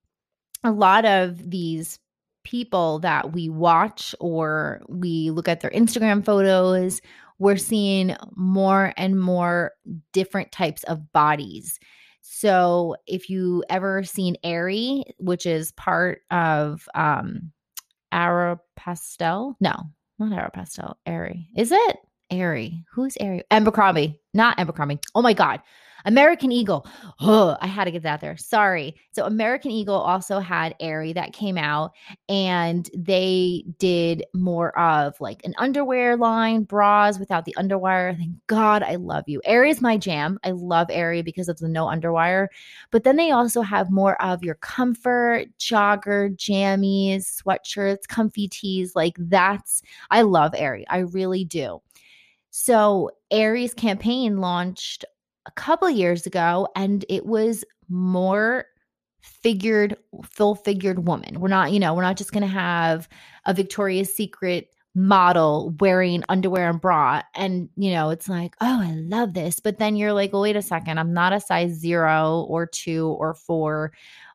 a 0.63 0.71
lot 0.71 1.05
of 1.05 1.51
these 1.51 1.99
people 2.45 3.01
that 3.01 3.33
we 3.33 3.49
watch 3.49 4.15
or 4.21 4.81
we 4.89 5.31
look 5.31 5.49
at 5.49 5.61
their 5.61 5.71
Instagram 5.71 6.25
photos, 6.25 7.01
we're 7.39 7.57
seeing 7.57 8.17
more 8.37 8.93
and 8.97 9.21
more 9.21 9.73
different 10.13 10.53
types 10.53 10.85
of 10.85 11.13
bodies. 11.13 11.79
So 12.21 12.97
if 13.07 13.29
you 13.29 13.65
ever 13.69 14.05
seen 14.05 14.37
Aerie, 14.45 15.05
which 15.19 15.47
is 15.47 15.73
part 15.73 16.21
of 16.31 16.89
um 16.95 17.53
Aeropostale, 18.13 19.55
no, 19.61 19.75
not 20.19 20.33
Aeropostale, 20.33 20.95
Aerie. 21.05 21.49
Is 21.57 21.73
it? 21.73 21.97
Aerie. 22.31 22.85
Who's 22.93 23.17
Aerie? 23.21 23.43
Abercrombie, 23.51 24.21
not 24.33 24.59
Abercrombie. 24.59 25.01
Oh 25.15 25.23
my 25.23 25.33
God. 25.33 25.61
American 26.05 26.53
Eagle. 26.53 26.87
Oh, 27.21 27.57
I 27.61 27.67
had 27.67 27.85
to 27.85 27.91
get 27.91 28.03
that 28.03 28.21
there. 28.21 28.37
Sorry. 28.37 28.95
So 29.13 29.25
American 29.25 29.71
Eagle 29.71 29.95
also 29.95 30.39
had 30.39 30.75
Aerie 30.81 31.13
that 31.15 31.33
came 31.33 31.57
out 31.57 31.93
and 32.29 32.89
they 32.97 33.65
did 33.79 34.25
more 34.35 34.79
of 34.79 35.21
like 35.21 35.45
an 35.45 35.55
underwear 35.57 36.17
line, 36.17 36.65
bras 36.65 37.19
without 37.19 37.45
the 37.45 37.55
underwire. 37.59 38.17
Thank 38.17 38.35
God 38.47 38.83
I 38.83 38.97
love 38.97 39.25
you. 39.27 39.41
Aerie 39.45 39.71
is 39.71 39.81
my 39.81 39.97
jam. 39.97 40.39
I 40.45 40.51
love 40.51 40.89
Aerie 40.91 41.23
because 41.23 41.49
of 41.49 41.59
the 41.59 41.69
no 41.69 41.87
underwire. 41.87 42.49
But 42.91 43.05
then 43.05 43.17
they 43.17 43.31
also 43.31 43.63
have 43.63 43.91
more 43.91 44.21
of 44.23 44.43
your 44.43 44.57
comfort, 44.57 45.47
jogger, 45.59 46.37
jammies, 46.37 47.43
sweatshirts, 47.43 48.07
comfy 48.09 48.49
tees. 48.49 48.95
Like 48.95 49.17
that's, 49.19 49.83
I 50.11 50.23
love 50.23 50.55
Aerie. 50.57 50.87
I 50.89 50.99
really 50.99 51.45
do. 51.45 51.81
So 52.51 53.11
Aerie's 53.33 53.75
campaign 53.75 54.39
launched 54.39 55.05
a 55.47 55.51
couple 55.53 55.89
years 55.91 56.27
ago 56.27 56.69
and 56.77 57.05
it 57.09 57.27
was 57.27 57.65
more 57.89 58.67
figured 59.21 59.97
full 60.23 60.55
figured 60.55 61.07
woman. 61.07 61.41
We're 61.41 61.49
not, 61.49 61.73
you 61.73 61.81
know, 61.81 61.95
we're 61.95 62.03
not 62.03 62.17
just 62.17 62.33
going 62.33 62.43
to 62.43 62.47
have 62.47 63.09
a 63.47 63.55
Victoria's 63.55 64.15
Secret 64.15 64.69
model 64.95 65.75
wearing 65.81 66.23
underwear 66.29 66.71
and 66.71 66.81
bra 66.81 67.21
and 67.35 67.69
you 67.77 67.91
know 67.91 68.11
it's 68.11 68.29
like 68.29 68.55
oh 68.61 68.81
i 68.81 68.93
love 68.93 69.35
this 69.35 69.59
but 69.59 69.79
then 69.79 69.97
you're 69.97 70.13
like 70.13 70.33
well 70.33 70.43
wait 70.43 70.55
a 70.55 70.63
second 70.63 70.99
i'm 70.99 71.13
not 71.13 71.33
a 71.33 71.41
size 71.41 71.73
0 71.73 72.47
or 72.49 72.65
2 72.65 73.09
or 73.19 73.35
4 73.35 73.91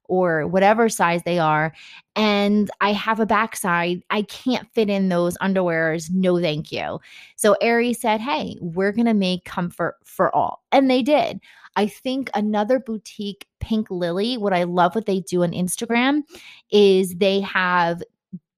or 0.10 0.46
whatever 0.48 0.90
size 0.90 1.22
they 1.24 1.40
are 1.40 1.74
and 2.20 2.70
I 2.82 2.92
have 2.92 3.22
a 3.22 3.26
backside, 3.26 4.04
I 4.10 4.24
can't 4.24 4.68
fit 4.74 4.90
in 4.90 5.08
those 5.08 5.38
underwears. 5.38 6.12
No, 6.12 6.38
thank 6.38 6.70
you. 6.70 7.00
So 7.38 7.56
Aerie 7.62 7.94
said, 7.94 8.20
Hey, 8.20 8.58
we're 8.60 8.92
going 8.92 9.06
to 9.06 9.14
make 9.14 9.46
comfort 9.46 9.96
for 10.04 10.36
all. 10.36 10.62
And 10.74 10.92
they 10.92 11.02
did. 11.02 11.40
I 11.78 11.88
think 11.88 12.30
another 12.34 12.78
boutique, 12.78 13.48
Pink 13.62 13.90
Lily, 13.90 14.36
what 14.36 14.52
I 14.52 14.64
love 14.64 14.96
what 14.96 15.06
they 15.06 15.22
do 15.22 15.44
on 15.44 15.52
Instagram 15.52 16.24
is 16.72 17.16
they 17.16 17.40
have 17.40 18.04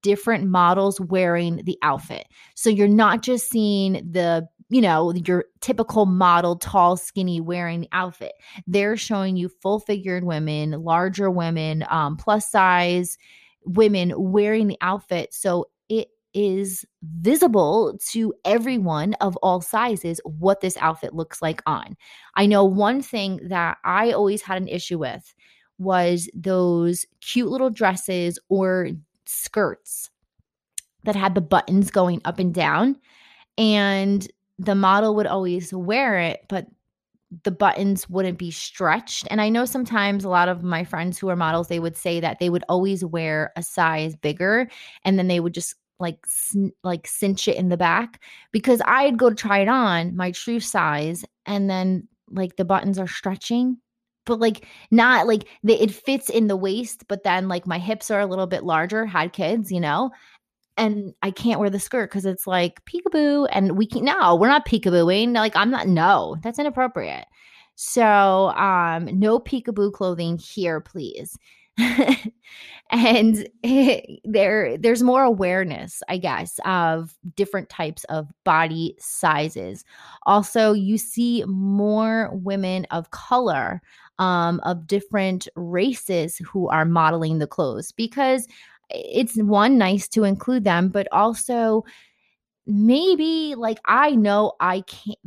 different 0.01 0.48
models 0.48 1.00
wearing 1.00 1.58
the 1.63 1.77
outfit. 1.84 2.27
So 2.55 2.72
you're 2.72 2.88
not 2.88 3.22
just 3.22 3.48
seeing 3.48 3.93
the 4.12 4.48
you 4.72 4.80
know, 4.80 5.13
your 5.13 5.46
typical 5.60 6.06
model, 6.06 6.56
tall, 6.56 6.96
skinny, 6.96 7.42
wearing 7.42 7.82
the 7.82 7.90
outfit. 7.92 8.32
They're 8.66 8.96
showing 8.96 9.36
you 9.36 9.50
full 9.50 9.82
figured 9.82 10.24
women, 10.24 10.72
larger 10.72 11.30
women, 11.30 11.84
um, 11.90 12.16
plus 12.16 12.50
size 12.50 13.18
women 13.66 14.13
wearing 14.16 14.68
the 14.68 14.78
outfit. 14.80 15.34
So 15.34 15.66
it 15.90 16.08
is 16.34 16.86
visible 17.04 18.00
to 18.12 18.34
everyone 18.46 19.13
of 19.16 19.36
all 19.38 19.60
sizes 19.60 20.22
what 20.24 20.62
this 20.62 20.78
outfit 20.78 21.13
looks 21.13 21.42
like 21.42 21.62
on. 21.66 21.98
I 22.36 22.46
know 22.46 22.63
one 22.63 23.01
thing 23.01 23.42
that 23.50 23.78
I 23.84 24.13
always 24.13 24.42
had 24.42 24.62
an 24.62 24.70
issue 24.70 25.00
with 25.00 25.36
was 25.80 26.30
those 26.34 27.06
cute 27.20 27.50
little 27.50 27.72
dresses 27.72 28.40
or 28.48 28.88
skirts 29.25 30.10
that 31.04 31.18
had 31.18 31.36
the 31.36 31.42
buttons 31.42 31.92
going 31.92 32.22
up 32.24 32.40
and 32.40 32.54
down. 32.54 32.96
And 33.58 34.25
the 34.62 34.75
model 34.75 35.15
would 35.15 35.25
always 35.25 35.74
wear 35.74 36.20
it, 36.20 36.46
but 36.48 36.68
the 37.44 37.51
buttons 37.51 38.08
wouldn't 38.10 38.38
be 38.38 38.51
stretched. 38.51 39.27
And 39.32 39.41
I 39.41 39.50
know 39.50 39.65
sometimes 39.65 40.24
a 40.24 40.30
lot 40.30 40.50
of 40.50 40.63
my 40.63 40.84
friends 40.84 41.18
who 41.18 41.30
are 41.30 41.36
models, 41.36 41.68
they 41.68 41.80
would 41.80 41.98
say 41.98 42.20
that 42.20 42.39
they 42.39 42.50
would 42.50 42.63
always 42.70 43.03
wear 43.03 43.51
a 43.56 43.63
size 43.63 44.15
bigger 44.15 44.70
and 45.03 45.18
then 45.18 45.27
they 45.27 45.39
would 45.39 45.53
just 45.53 45.75
like 46.00 46.20
like 46.84 47.08
cinch 47.08 47.48
it 47.48 47.56
in 47.58 47.70
the 47.70 47.77
back 47.77 48.22
because 48.51 48.82
I'd 48.86 49.18
go 49.18 49.30
to 49.30 49.36
try 49.36 49.60
it 49.60 49.68
on 49.68 50.15
my 50.15 50.32
true 50.32 50.60
size 50.60 51.24
and 51.46 51.70
then 51.70 52.08
like 52.30 52.56
the 52.56 52.65
buttons 52.65 52.98
are 52.98 53.08
stretching 53.08 53.77
but 54.25 54.39
like 54.39 54.65
not 54.89 55.27
like 55.27 55.48
the, 55.63 55.74
it 55.82 55.91
fits 55.91 56.27
in 56.30 56.48
the 56.48 56.58
waist 56.58 57.03
but 57.08 57.24
then 57.24 57.48
like 57.48 57.68
my 57.68 57.77
hips 57.77 58.10
are 58.10 58.20
a 58.20 58.25
little 58.25 58.48
bit 58.48 58.63
larger 58.63 59.06
had 59.06 59.32
kids 59.32 59.72
you 59.72 59.80
know 59.80 60.10
and 60.78 61.13
I 61.22 61.32
can't 61.32 61.60
wear 61.60 61.70
the 61.70 61.80
skirt 61.80 62.10
because 62.10 62.25
it's 62.25 62.48
like 62.48 62.84
peekaboo, 62.86 63.48
and 63.51 63.78
we 63.78 63.86
can 63.86 64.06
no, 64.06 64.36
we're 64.36 64.48
not 64.48 64.68
peekabooing. 64.68 65.34
Like 65.34 65.56
I'm 65.56 65.72
not. 65.72 65.88
No, 65.88 66.38
that's 66.44 66.60
inappropriate. 66.60 67.25
So, 67.75 68.50
um, 68.50 69.06
no 69.20 69.40
peekaboo 69.40 69.94
clothing 69.94 70.38
here, 70.38 70.82
please. 70.82 71.38
and 72.92 73.48
there 74.24 74.78
there's 74.78 75.01
more 75.01 75.24
awareness 75.24 76.04
i 76.10 76.18
guess 76.18 76.60
of 76.66 77.18
different 77.36 77.70
types 77.70 78.04
of 78.06 78.28
body 78.44 78.96
sizes 79.00 79.86
also 80.25 80.74
you 80.74 80.98
see 80.98 81.44
more 81.48 82.30
women 82.34 82.86
of 82.92 83.12
color 83.12 83.82
um, 84.20 84.60
of 84.63 84.86
different 84.86 85.48
races 85.56 86.38
who 86.38 86.68
are 86.70 86.86
modeling 86.86 87.40
the 87.40 87.48
clothes 87.48 87.92
because 87.92 88.48
it's 88.94 89.36
one 89.38 89.78
nice 89.78 90.08
to 90.10 90.24
include 90.24 90.64
them, 90.64 90.90
but 90.90 91.08
also 91.12 91.84
maybe 92.66 93.56
like 93.56 93.80
I 93.86 94.12
know 94.12 94.54
I 94.60 94.82
can't 94.82 95.18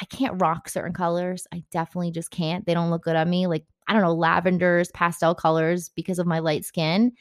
I 0.00 0.04
can't 0.06 0.40
rock 0.40 0.68
certain 0.68 0.94
colors. 0.94 1.46
I 1.52 1.62
definitely 1.70 2.10
just 2.10 2.30
can't. 2.30 2.64
They 2.64 2.74
don't 2.74 2.90
look 2.90 3.04
good 3.04 3.16
on 3.16 3.28
me. 3.28 3.46
Like 3.46 3.64
I 3.86 3.92
don't 3.92 4.02
know, 4.02 4.14
lavenders, 4.14 4.90
pastel 4.92 5.34
colors 5.34 5.90
because 5.90 6.18
of 6.18 6.26
my 6.26 6.38
light 6.38 6.64
skin. 6.64 7.12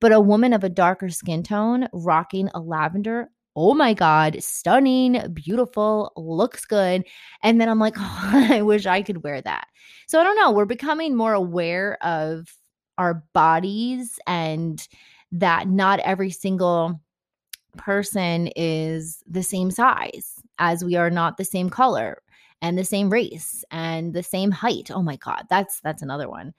But 0.00 0.12
a 0.12 0.20
woman 0.20 0.52
of 0.52 0.64
a 0.64 0.68
darker 0.68 1.10
skin 1.10 1.42
tone 1.42 1.88
rocking 1.92 2.48
a 2.54 2.60
lavender, 2.60 3.28
oh 3.56 3.74
my 3.74 3.92
God, 3.92 4.42
stunning, 4.42 5.20
beautiful, 5.34 6.12
looks 6.16 6.64
good. 6.64 7.04
And 7.42 7.60
then 7.60 7.68
I'm 7.68 7.78
like, 7.78 7.94
oh, 7.98 8.30
I 8.50 8.62
wish 8.62 8.86
I 8.86 9.02
could 9.02 9.22
wear 9.22 9.40
that. 9.42 9.66
So 10.06 10.20
I 10.20 10.24
don't 10.24 10.36
know. 10.36 10.52
We're 10.52 10.64
becoming 10.64 11.16
more 11.16 11.34
aware 11.34 12.02
of 12.02 12.54
our 12.96 13.24
bodies 13.32 14.18
and 14.26 14.86
that 15.32 15.68
not 15.68 16.00
every 16.00 16.30
single 16.30 17.00
person 17.76 18.48
is 18.56 19.22
the 19.28 19.42
same 19.42 19.70
size 19.70 20.40
as 20.58 20.84
we 20.84 20.96
are 20.96 21.10
not 21.10 21.36
the 21.36 21.44
same 21.44 21.70
color 21.70 22.22
and 22.62 22.76
the 22.76 22.84
same 22.84 23.10
race 23.10 23.64
and 23.70 24.12
the 24.12 24.22
same 24.22 24.50
height. 24.50 24.90
Oh 24.92 25.02
my 25.02 25.16
god, 25.16 25.46
that's 25.48 25.80
that's 25.80 26.02
another 26.02 26.28
one. 26.28 26.52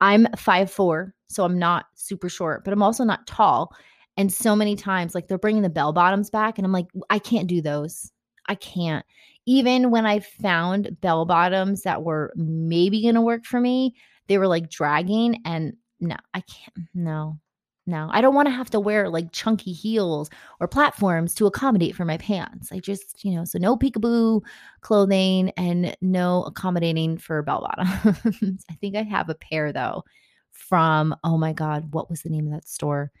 I'm 0.00 0.26
five 0.36 0.70
four, 0.70 1.14
so 1.28 1.44
I'm 1.44 1.58
not 1.58 1.86
super 1.94 2.28
short, 2.28 2.64
but 2.64 2.72
I'm 2.72 2.82
also 2.82 3.04
not 3.04 3.26
tall. 3.26 3.74
And 4.16 4.32
so 4.32 4.54
many 4.54 4.76
times, 4.76 5.14
like 5.14 5.28
they're 5.28 5.38
bringing 5.38 5.62
the 5.62 5.70
bell 5.70 5.92
bottoms 5.92 6.30
back, 6.30 6.58
and 6.58 6.64
I'm 6.64 6.72
like, 6.72 6.86
I 7.10 7.18
can't 7.18 7.48
do 7.48 7.60
those. 7.60 8.10
I 8.46 8.54
can't. 8.54 9.04
Even 9.46 9.90
when 9.90 10.06
I 10.06 10.20
found 10.20 11.00
bell 11.00 11.24
bottoms 11.24 11.82
that 11.82 12.02
were 12.02 12.32
maybe 12.36 13.02
going 13.02 13.14
to 13.14 13.20
work 13.20 13.44
for 13.44 13.60
me, 13.60 13.94
they 14.28 14.38
were 14.38 14.48
like 14.48 14.70
dragging, 14.70 15.42
and 15.44 15.74
no, 16.00 16.16
I 16.32 16.40
can't. 16.40 16.88
No, 16.94 17.38
no, 17.86 18.08
I 18.10 18.22
don't 18.22 18.34
want 18.34 18.46
to 18.46 18.54
have 18.54 18.70
to 18.70 18.80
wear 18.80 19.10
like 19.10 19.32
chunky 19.32 19.72
heels 19.72 20.30
or 20.58 20.66
platforms 20.66 21.34
to 21.34 21.46
accommodate 21.46 21.94
for 21.94 22.06
my 22.06 22.16
pants. 22.16 22.72
I 22.72 22.78
just, 22.78 23.22
you 23.24 23.34
know, 23.34 23.44
so 23.44 23.58
no 23.58 23.76
peekaboo 23.76 24.40
clothing 24.80 25.50
and 25.58 25.94
no 26.00 26.44
accommodating 26.44 27.18
for 27.18 27.42
bell 27.42 27.60
bottoms. 27.60 28.64
I 28.70 28.74
think 28.74 28.96
I 28.96 29.02
have 29.02 29.28
a 29.28 29.34
pair 29.34 29.70
though 29.70 30.02
from, 30.50 31.14
oh 31.24 31.36
my 31.36 31.52
God, 31.52 31.92
what 31.92 32.08
was 32.08 32.22
the 32.22 32.30
name 32.30 32.46
of 32.46 32.52
that 32.54 32.66
store? 32.66 33.12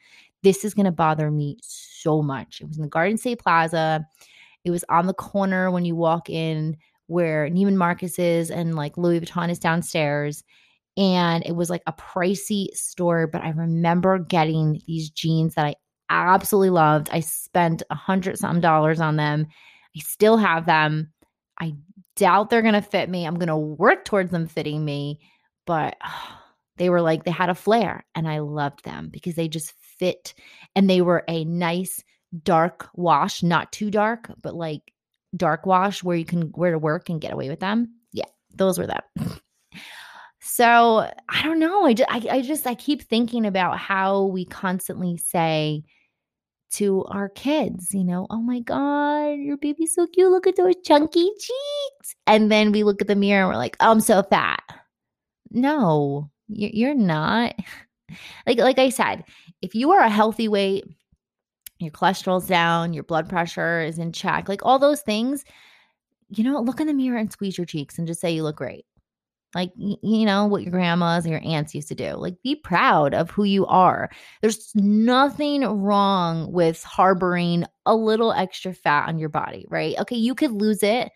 This 0.42 0.64
is 0.64 0.72
going 0.72 0.86
to 0.86 0.92
bother 0.92 1.30
me 1.30 1.58
so 1.60 2.22
much. 2.22 2.60
It 2.60 2.68
was 2.68 2.78
in 2.78 2.84
the 2.84 2.88
Garden 2.88 3.18
State 3.18 3.40
Plaza. 3.40 4.06
It 4.64 4.70
was 4.70 4.84
on 4.88 5.06
the 5.06 5.14
corner 5.14 5.70
when 5.70 5.84
you 5.84 5.94
walk 5.94 6.30
in 6.30 6.78
where 7.06 7.50
Neiman 7.50 7.74
Marcus 7.74 8.18
is 8.18 8.50
and 8.50 8.76
like 8.76 8.96
Louis 8.96 9.20
Vuitton 9.20 9.50
is 9.50 9.58
downstairs 9.58 10.42
and 10.96 11.44
it 11.44 11.56
was 11.56 11.70
like 11.70 11.82
a 11.86 11.92
pricey 11.92 12.68
store 12.74 13.26
but 13.26 13.42
i 13.42 13.50
remember 13.50 14.18
getting 14.18 14.80
these 14.86 15.10
jeans 15.10 15.54
that 15.54 15.66
i 15.66 15.74
absolutely 16.10 16.70
loved. 16.70 17.08
I 17.10 17.20
spent 17.20 17.82
a 17.90 17.94
hundred 17.94 18.38
some 18.38 18.60
dollars 18.60 19.00
on 19.00 19.16
them. 19.16 19.46
I 19.96 20.00
still 20.00 20.36
have 20.36 20.66
them. 20.66 21.10
I 21.58 21.74
doubt 22.14 22.50
they're 22.50 22.62
gonna 22.62 22.82
fit 22.82 23.08
me. 23.08 23.24
I'm 23.24 23.38
gonna 23.38 23.58
work 23.58 24.04
towards 24.04 24.30
them 24.30 24.46
fitting 24.46 24.84
me 24.84 25.18
but 25.66 25.96
oh, 26.04 26.38
they 26.76 26.90
were 26.90 27.00
like 27.00 27.24
they 27.24 27.30
had 27.30 27.50
a 27.50 27.54
flair 27.54 28.04
and 28.14 28.28
i 28.28 28.38
loved 28.38 28.84
them 28.84 29.08
because 29.08 29.34
they 29.34 29.48
just 29.48 29.72
fit 29.78 30.34
and 30.74 30.88
they 30.88 31.00
were 31.00 31.24
a 31.28 31.44
nice 31.44 32.02
dark 32.42 32.88
wash 32.94 33.42
not 33.42 33.70
too 33.72 33.90
dark 33.90 34.30
but 34.42 34.54
like 34.54 34.92
dark 35.36 35.66
wash 35.66 36.02
where 36.02 36.16
you 36.16 36.24
can 36.24 36.52
wear 36.52 36.72
to 36.72 36.78
work 36.78 37.08
and 37.08 37.20
get 37.20 37.32
away 37.32 37.48
with 37.48 37.60
them. 37.60 37.94
Yeah 38.12 38.24
those 38.54 38.78
were 38.78 38.86
them 38.86 39.02
So 40.46 41.10
I 41.30 41.42
don't 41.42 41.58
know. 41.58 41.86
I 41.86 41.94
just, 41.94 42.12
I, 42.12 42.22
I 42.30 42.42
just, 42.42 42.66
I 42.66 42.74
keep 42.74 43.02
thinking 43.02 43.46
about 43.46 43.78
how 43.78 44.24
we 44.24 44.44
constantly 44.44 45.16
say 45.16 45.82
to 46.72 47.02
our 47.06 47.30
kids, 47.30 47.94
you 47.94 48.04
know, 48.04 48.26
oh 48.28 48.42
my 48.42 48.60
God, 48.60 49.38
your 49.38 49.56
baby's 49.56 49.94
so 49.94 50.06
cute. 50.06 50.30
Look 50.30 50.46
at 50.46 50.56
those 50.56 50.74
chunky 50.84 51.30
cheeks. 51.38 52.14
And 52.26 52.52
then 52.52 52.72
we 52.72 52.82
look 52.82 53.00
at 53.00 53.08
the 53.08 53.16
mirror 53.16 53.40
and 53.40 53.48
we're 53.48 53.56
like, 53.56 53.78
oh, 53.80 53.90
I'm 53.90 54.00
so 54.00 54.22
fat. 54.22 54.62
No, 55.50 56.30
you're 56.48 56.94
not. 56.94 57.54
Like, 58.46 58.58
like 58.58 58.78
I 58.78 58.90
said, 58.90 59.24
if 59.62 59.74
you 59.74 59.90
are 59.90 60.00
a 60.00 60.10
healthy 60.10 60.46
weight, 60.46 60.84
your 61.80 61.90
cholesterol's 61.90 62.46
down, 62.46 62.92
your 62.92 63.02
blood 63.02 63.28
pressure 63.28 63.80
is 63.80 63.98
in 63.98 64.12
check, 64.12 64.48
like 64.48 64.64
all 64.64 64.78
those 64.78 65.00
things, 65.00 65.42
you 66.28 66.44
know, 66.44 66.60
look 66.60 66.80
in 66.80 66.86
the 66.86 66.92
mirror 66.92 67.16
and 67.16 67.32
squeeze 67.32 67.58
your 67.58 67.64
cheeks 67.64 67.98
and 67.98 68.06
just 68.06 68.20
say 68.20 68.30
you 68.30 68.42
look 68.44 68.56
great 68.56 68.84
like 69.54 69.72
you 69.76 70.24
know 70.26 70.46
what 70.46 70.62
your 70.62 70.70
grandmas 70.70 71.24
and 71.24 71.32
your 71.32 71.42
aunts 71.44 71.74
used 71.74 71.88
to 71.88 71.94
do 71.94 72.12
like 72.14 72.34
be 72.42 72.54
proud 72.56 73.14
of 73.14 73.30
who 73.30 73.44
you 73.44 73.66
are. 73.66 74.10
There's 74.42 74.72
nothing 74.74 75.62
wrong 75.64 76.52
with 76.52 76.82
harboring 76.84 77.64
a 77.86 77.94
little 77.94 78.32
extra 78.32 78.74
fat 78.74 79.08
on 79.08 79.18
your 79.18 79.28
body 79.28 79.66
right? 79.70 79.98
Okay 80.00 80.16
you 80.16 80.34
could 80.34 80.52
lose 80.52 80.82
it 80.82 81.10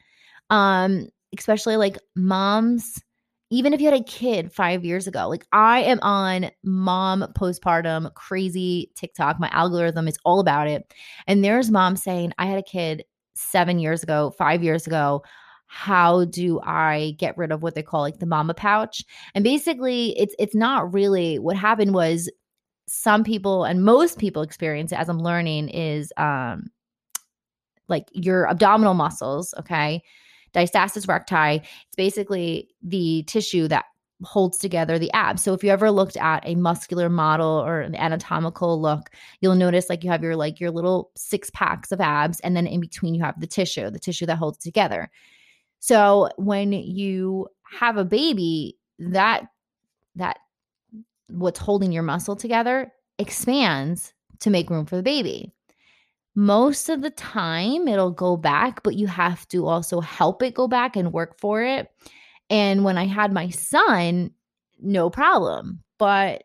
um 0.50 1.08
especially 1.36 1.76
like 1.76 1.98
moms 2.16 3.02
even 3.50 3.72
if 3.72 3.80
you 3.80 3.90
had 3.90 3.98
a 3.98 4.04
kid 4.04 4.52
5 4.52 4.84
years 4.84 5.06
ago 5.06 5.28
like 5.28 5.46
i 5.52 5.80
am 5.80 5.98
on 6.02 6.50
mom 6.64 7.24
postpartum 7.38 8.12
crazy 8.14 8.90
tiktok. 8.94 9.38
My 9.40 9.48
algorithm 9.52 10.08
is 10.08 10.18
all 10.24 10.40
about 10.40 10.68
it. 10.68 10.92
And 11.26 11.44
there's 11.44 11.70
mom 11.70 11.96
saying 11.96 12.32
i 12.38 12.46
had 12.46 12.58
a 12.58 12.62
kid 12.62 13.04
7 13.34 13.78
years 13.78 14.02
ago 14.02 14.32
5 14.38 14.62
years 14.64 14.86
ago 14.86 15.22
how 15.68 16.24
do 16.24 16.60
I 16.64 17.14
get 17.18 17.36
rid 17.36 17.52
of 17.52 17.62
what 17.62 17.74
they 17.74 17.82
call 17.82 18.00
like 18.00 18.18
the 18.18 18.26
mama 18.26 18.54
pouch? 18.54 19.04
And 19.34 19.44
basically 19.44 20.18
it's 20.18 20.34
it's 20.38 20.54
not 20.54 20.92
really 20.92 21.38
what 21.38 21.56
happened 21.56 21.94
was 21.94 22.30
some 22.88 23.22
people 23.22 23.64
and 23.64 23.84
most 23.84 24.18
people 24.18 24.42
experience 24.42 24.92
it 24.92 24.98
as 24.98 25.08
I'm 25.08 25.20
learning 25.20 25.68
is 25.68 26.12
um 26.16 26.70
like 27.88 28.08
your 28.12 28.48
abdominal 28.48 28.94
muscles, 28.94 29.54
okay? 29.58 30.02
Diastasis 30.54 31.06
recti, 31.06 31.56
it's 31.56 31.96
basically 31.96 32.68
the 32.82 33.22
tissue 33.26 33.68
that 33.68 33.84
holds 34.24 34.58
together 34.58 34.98
the 34.98 35.12
abs. 35.12 35.42
So 35.42 35.52
if 35.52 35.62
you 35.62 35.70
ever 35.70 35.90
looked 35.90 36.16
at 36.16 36.46
a 36.46 36.54
muscular 36.54 37.08
model 37.08 37.62
or 37.64 37.80
an 37.80 37.94
anatomical 37.94 38.80
look, 38.80 39.10
you'll 39.40 39.54
notice 39.54 39.88
like 39.88 40.02
you 40.02 40.10
have 40.10 40.22
your 40.22 40.34
like 40.34 40.60
your 40.60 40.70
little 40.70 41.10
six 41.14 41.50
packs 41.50 41.92
of 41.92 42.00
abs 42.00 42.40
and 42.40 42.56
then 42.56 42.66
in 42.66 42.80
between 42.80 43.14
you 43.14 43.22
have 43.22 43.38
the 43.38 43.46
tissue, 43.46 43.90
the 43.90 43.98
tissue 43.98 44.26
that 44.26 44.36
holds 44.36 44.58
together. 44.58 45.10
So 45.80 46.28
when 46.36 46.72
you 46.72 47.48
have 47.78 47.96
a 47.96 48.04
baby, 48.04 48.76
that 48.98 49.44
that 50.16 50.38
what's 51.28 51.60
holding 51.60 51.92
your 51.92 52.02
muscle 52.02 52.36
together 52.36 52.92
expands 53.18 54.12
to 54.40 54.50
make 54.50 54.70
room 54.70 54.86
for 54.86 54.96
the 54.96 55.02
baby. 55.02 55.52
Most 56.34 56.88
of 56.88 57.02
the 57.02 57.10
time 57.10 57.88
it'll 57.88 58.12
go 58.12 58.36
back, 58.36 58.82
but 58.82 58.94
you 58.94 59.06
have 59.08 59.46
to 59.48 59.66
also 59.66 60.00
help 60.00 60.42
it 60.42 60.54
go 60.54 60.68
back 60.68 60.96
and 60.96 61.12
work 61.12 61.38
for 61.38 61.62
it. 61.62 61.90
And 62.48 62.84
when 62.84 62.96
I 62.96 63.06
had 63.06 63.32
my 63.32 63.48
son, 63.50 64.30
no 64.80 65.10
problem. 65.10 65.82
But 65.98 66.44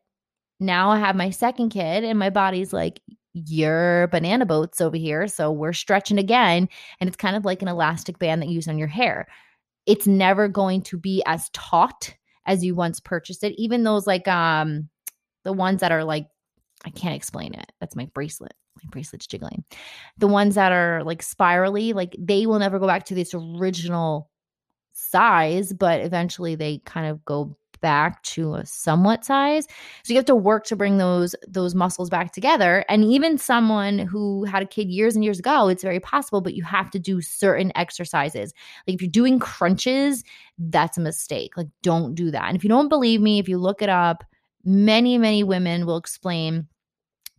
now 0.59 0.89
I 0.89 0.99
have 0.99 1.15
my 1.15 1.29
second 1.29 1.69
kid, 1.69 2.03
and 2.03 2.17
my 2.17 2.29
body's 2.29 2.73
like, 2.73 3.01
you're 3.33 4.07
banana 4.07 4.45
boats 4.45 4.79
over 4.79 4.97
here. 4.97 5.27
So 5.27 5.51
we're 5.51 5.73
stretching 5.73 6.17
again. 6.17 6.69
And 6.99 7.07
it's 7.07 7.17
kind 7.17 7.35
of 7.35 7.45
like 7.45 7.61
an 7.61 7.67
elastic 7.67 8.19
band 8.19 8.41
that 8.41 8.47
you 8.47 8.55
use 8.55 8.67
on 8.67 8.77
your 8.77 8.87
hair. 8.87 9.27
It's 9.85 10.07
never 10.07 10.47
going 10.47 10.81
to 10.83 10.97
be 10.97 11.23
as 11.25 11.49
taut 11.49 12.15
as 12.45 12.63
you 12.63 12.75
once 12.75 12.99
purchased 12.99 13.43
it. 13.43 13.53
Even 13.57 13.83
those 13.83 14.07
like 14.07 14.27
um 14.27 14.89
the 15.43 15.53
ones 15.53 15.81
that 15.81 15.91
are 15.91 16.03
like 16.03 16.27
I 16.85 16.89
can't 16.89 17.15
explain 17.15 17.53
it. 17.53 17.71
That's 17.79 17.95
my 17.95 18.05
bracelet. 18.13 18.53
My 18.83 18.89
bracelet's 18.89 19.27
jiggling. 19.27 19.63
The 20.17 20.27
ones 20.27 20.55
that 20.55 20.71
are 20.71 21.03
like 21.03 21.21
spirally, 21.21 21.93
like 21.93 22.15
they 22.19 22.45
will 22.45 22.59
never 22.59 22.79
go 22.79 22.87
back 22.87 23.05
to 23.05 23.15
this 23.15 23.33
original 23.33 24.29
size, 24.93 25.73
but 25.73 26.01
eventually 26.01 26.55
they 26.55 26.79
kind 26.85 27.07
of 27.07 27.23
go 27.25 27.55
back 27.83 28.23
to 28.23 28.55
a 28.55 28.65
somewhat 28.65 29.23
size. 29.23 29.67
So 30.03 30.13
you 30.13 30.15
have 30.15 30.25
to 30.25 30.35
work 30.35 30.63
to 30.65 30.75
bring 30.75 30.97
those 30.97 31.35
those 31.47 31.75
muscles 31.75 32.09
back 32.09 32.31
together. 32.31 32.83
And 32.89 33.03
even 33.03 33.37
someone 33.37 33.99
who 33.99 34.45
had 34.45 34.63
a 34.63 34.65
kid 34.65 34.89
years 34.89 35.15
and 35.15 35.23
years 35.23 35.37
ago, 35.37 35.67
it's 35.67 35.83
very 35.83 35.99
possible, 35.99 36.41
but 36.41 36.55
you 36.55 36.63
have 36.63 36.89
to 36.91 36.99
do 36.99 37.21
certain 37.21 37.71
exercises. 37.75 38.53
Like 38.87 38.95
if 38.95 39.01
you're 39.01 39.11
doing 39.11 39.37
crunches, 39.37 40.23
that's 40.57 40.97
a 40.97 41.01
mistake. 41.01 41.55
Like 41.57 41.67
don't 41.83 42.15
do 42.15 42.31
that. 42.31 42.45
And 42.45 42.55
if 42.55 42.63
you 42.63 42.69
don't 42.69 42.89
believe 42.89 43.21
me, 43.21 43.37
if 43.37 43.47
you 43.47 43.59
look 43.59 43.81
it 43.83 43.89
up, 43.89 44.23
many 44.63 45.17
many 45.17 45.43
women 45.43 45.85
will 45.85 45.97
explain 45.97 46.67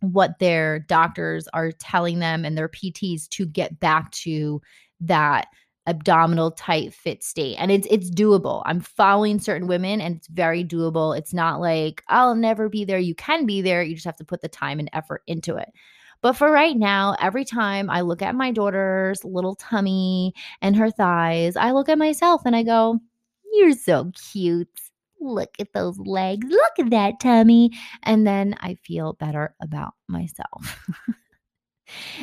what 0.01 0.37
their 0.37 0.79
doctors 0.79 1.47
are 1.53 1.71
telling 1.71 2.19
them 2.19 2.45
and 2.45 2.55
their 2.55 2.69
PTs 2.69 3.27
to 3.29 3.47
get 3.47 3.79
back 3.79 4.11
to 4.11 4.61
that 5.01 5.47
abdominal 5.87 6.51
tight 6.51 6.93
fit 6.93 7.23
state 7.23 7.55
and 7.59 7.71
it's 7.71 7.87
it's 7.89 8.09
doable. 8.09 8.63
I'm 8.65 8.79
following 8.79 9.39
certain 9.39 9.67
women 9.67 10.01
and 10.01 10.15
it's 10.15 10.27
very 10.27 10.63
doable. 10.63 11.17
It's 11.17 11.33
not 11.33 11.61
like 11.61 12.03
i'll 12.07 12.35
never 12.35 12.69
be 12.69 12.85
there. 12.85 12.99
You 12.99 13.15
can 13.15 13.45
be 13.45 13.61
there 13.61 13.83
you 13.83 13.95
just 13.95 14.05
have 14.05 14.17
to 14.17 14.25
put 14.25 14.41
the 14.41 14.49
time 14.49 14.79
and 14.79 14.89
effort 14.93 15.23
into 15.27 15.55
it. 15.55 15.69
But 16.21 16.33
for 16.33 16.51
right 16.51 16.75
now 16.75 17.15
every 17.21 17.45
time 17.45 17.89
i 17.89 18.01
look 18.01 18.21
at 18.21 18.35
my 18.35 18.51
daughter's 18.51 19.23
little 19.23 19.55
tummy 19.55 20.33
and 20.61 20.75
her 20.75 20.89
thighs 20.89 21.55
i 21.55 21.71
look 21.71 21.89
at 21.89 21.97
myself 21.97 22.41
and 22.45 22.55
i 22.55 22.63
go 22.63 22.99
you're 23.55 23.73
so 23.73 24.11
cute. 24.31 24.67
Look 25.21 25.55
at 25.59 25.71
those 25.73 25.97
legs. 25.97 26.45
Look 26.49 26.79
at 26.79 26.89
that 26.89 27.19
tummy. 27.19 27.71
And 28.03 28.27
then 28.27 28.55
i 28.59 28.75
feel 28.75 29.13
better 29.13 29.55
about 29.61 29.93
myself 30.07 30.87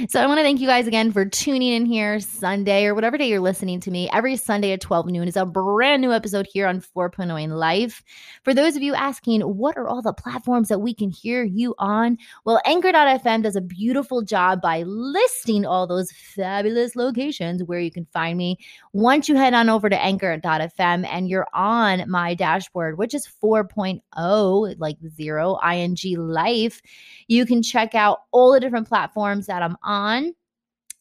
So 0.09 0.21
I 0.21 0.26
want 0.26 0.38
to 0.38 0.42
thank 0.42 0.61
you 0.61 0.66
guys 0.66 0.88
again 0.88 1.12
for 1.12 1.25
tuning 1.25 1.62
in 1.73 1.87
here 1.87 2.19
Sunday 2.19 2.87
or 2.87 2.95
whatever 2.95 3.16
day 3.16 3.28
you're 3.28 3.40
listening 3.40 3.78
to 3.81 3.90
me. 3.90 4.11
Every 4.12 4.37
Sunday 4.37 4.73
at 4.73 4.81
12 4.81 5.07
noon 5.07 5.28
is 5.28 5.37
a 5.37 5.47
brand 5.47 6.02
new 6.02 6.12
episode 6.12 6.49
here 6.52 6.66
on 6.66 6.81
4.0 6.81 7.40
in 7.40 7.50
Life. 7.50 8.02
For 8.42 8.54
those 8.54 8.75
of 8.75 8.83
you 8.83 8.95
asking, 8.95 9.42
what 9.42 9.76
are 9.76 9.87
all 9.87 10.02
the 10.02 10.12
platforms 10.12 10.69
that 10.69 10.81
we 10.81 10.95
can 10.95 11.11
hear 11.11 11.45
you 11.45 11.76
on? 11.78 12.19
Well, 12.45 12.61
Anchor.fm 12.64 13.42
does 13.45 13.54
a 13.54 13.61
beautiful 13.61 14.23
job 14.23 14.61
by 14.61 14.83
listing 14.83 15.64
all 15.64 15.87
those 15.87 16.11
fabulous 16.11 16.97
locations 16.97 17.62
where 17.62 17.81
you 17.81 17.92
can 17.92 18.07
find 18.07 18.37
me. 18.37 18.59
Once 18.92 19.28
you 19.28 19.37
head 19.37 19.54
on 19.54 19.69
over 19.69 19.88
to 19.88 20.02
Anchor.fm 20.02 21.07
and 21.07 21.28
you're 21.28 21.49
on 21.54 22.11
my 22.11 22.35
dashboard, 22.35 22.99
which 22.99 23.14
is 23.14 23.28
4.0, 23.42 24.75
like 24.78 24.97
zero, 25.14 25.59
ing 25.64 25.96
life, 26.16 26.83
you 27.29 27.46
can 27.46 27.62
check 27.62 27.94
out 27.94 28.22
all 28.33 28.53
the 28.53 28.61
different 28.61 28.88
platforms 28.88 29.48
that 29.53 29.62
I'm 29.62 29.77
on 29.83 30.33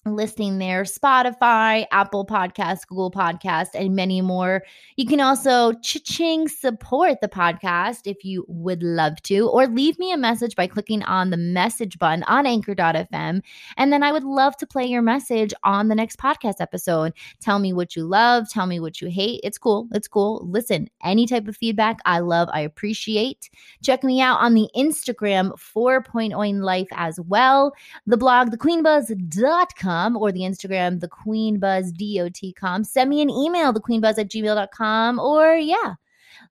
listing 0.06 0.58
there 0.58 0.84
Spotify, 0.84 1.86
Apple 1.92 2.26
Podcasts, 2.26 2.88
Google 2.88 3.12
Podcast, 3.12 3.68
and 3.76 3.96
many 3.96 4.22
more. 4.22 4.64
You 4.96 5.06
can 5.06 5.20
also 5.20 5.74
cha-ching 5.74 6.48
support 6.48 7.22
the 7.22 7.28
podcast 7.28 8.02
if 8.06 8.26
you 8.26 8.44
would 8.48 8.82
love 8.82 9.22
to, 9.24 9.48
or 9.50 9.68
leave 9.68 10.00
me 10.00 10.12
a 10.12 10.18
message 10.18 10.56
by 10.56 10.66
clicking 10.66 11.04
on 11.04 11.30
the 11.30 11.38
message 11.38 12.00
button 12.00 12.24
on 12.24 12.48
anchor.fm. 12.48 13.42
And 13.78 13.94
then 13.94 14.02
I 14.02 14.12
would 14.12 14.24
love 14.24 14.58
to 14.58 14.66
play 14.66 14.86
your 14.86 15.04
message 15.04 15.54
on 15.64 15.88
the 15.88 15.96
next 15.96 16.18
podcast 16.18 16.56
episode. 16.60 17.14
Tell 17.40 17.60
me 17.60 17.72
what 17.72 17.96
you 17.96 18.04
love, 18.04 18.50
tell 18.50 18.66
me 18.66 18.80
what 18.80 19.02
you 19.02 19.10
hate. 19.10 19.42
It's 19.44 19.60
cool. 19.60 19.88
It's 19.94 20.08
cool. 20.08 20.48
Listen, 20.50 20.90
any 21.04 21.28
type 21.28 21.48
of 21.48 21.56
feedback 21.56 22.00
I 22.06 22.20
love, 22.20 22.50
I 22.52 22.62
appreciate. 22.62 23.52
Check 23.84 24.04
me 24.04 24.20
out 24.20 24.40
on 24.40 24.56
the 24.56 24.68
Instagram 24.76 25.52
4.0 25.60 26.50
in 26.50 26.62
life 26.62 26.90
as 26.94 27.20
well. 27.20 27.74
The 28.08 28.18
blog, 28.18 28.50
thequeenbuzz.com 28.50 29.91
or 30.16 30.32
the 30.32 30.42
Instagram, 30.42 31.00
the 31.00 31.08
queenbuzz.com. 31.08 32.84
Send 32.84 33.10
me 33.10 33.22
an 33.22 33.30
email, 33.30 33.74
thequeenbuzz 33.74 34.18
at 34.18 34.30
gmail.com, 34.30 35.20
or 35.20 35.56
yeah, 35.56 35.96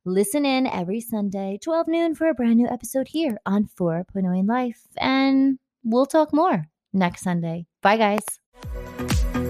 listen 0.04 0.44
in 0.44 0.66
every 0.66 1.00
Sunday, 1.00 1.58
12 1.62 1.88
noon, 1.88 2.14
for 2.14 2.28
a 2.28 2.34
brand 2.34 2.56
new 2.56 2.68
episode 2.68 3.08
here 3.08 3.38
on 3.46 3.64
4.0 3.64 4.38
in 4.38 4.46
Life. 4.46 4.82
And 4.98 5.58
we'll 5.84 6.06
talk 6.06 6.32
more 6.32 6.66
next 6.92 7.22
Sunday. 7.22 7.66
Bye, 7.82 7.96
guys. 7.96 9.49